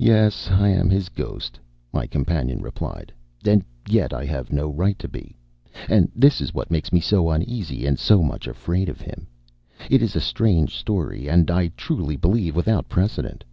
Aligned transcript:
"Yes, 0.00 0.48
I 0.50 0.70
am 0.70 0.90
his 0.90 1.08
ghost," 1.08 1.60
my 1.92 2.08
companion 2.08 2.60
replied, 2.62 3.12
"and 3.46 3.64
yet 3.88 4.12
I 4.12 4.24
have 4.24 4.52
no 4.52 4.68
right 4.70 4.98
to 4.98 5.06
be. 5.06 5.36
And 5.88 6.10
this 6.16 6.40
is 6.40 6.52
what 6.52 6.68
makes 6.68 6.92
me 6.92 6.98
so 6.98 7.30
uneasy, 7.30 7.86
and 7.86 7.96
so 7.96 8.24
much 8.24 8.48
afraid 8.48 8.88
of 8.88 9.00
him. 9.00 9.28
It 9.88 10.02
is 10.02 10.16
a 10.16 10.20
strange 10.20 10.74
story, 10.76 11.28
and, 11.28 11.48
I 11.48 11.68
truly 11.76 12.16
believe, 12.16 12.56
without 12.56 12.88
precedent. 12.88 13.44